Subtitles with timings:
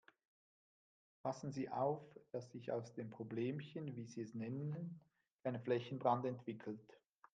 [1.21, 2.01] Passen Sie auf,
[2.31, 4.99] dass sich aus dem Problemchen, wie Sie es nennen,
[5.43, 6.99] kein Flächenbrand entwickelt.